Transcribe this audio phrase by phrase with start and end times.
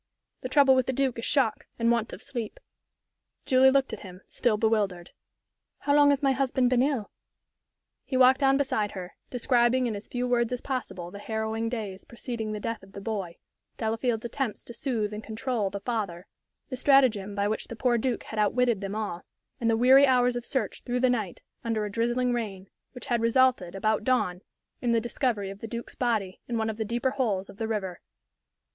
[0.41, 2.59] "The trouble with the Duke is shock, and want of sleep."
[3.45, 5.11] Julie looked at him, still bewildered.
[5.81, 7.11] "How long has my husband been ill?"
[8.03, 12.03] He walked on beside her, describing in as few words as possible the harrowing days
[12.03, 13.37] preceding the death of the boy,
[13.77, 16.25] Delafield's attempts to soothe and control the father,
[16.69, 19.21] the stratagem by which the poor Duke had outwitted them all,
[19.59, 23.21] and the weary hours of search through the night, under a drizzling rain, which had
[23.21, 24.41] resulted, about dawn,
[24.81, 27.67] in the discovery of the Duke's body in one of the deeper holes of the
[27.67, 28.01] river.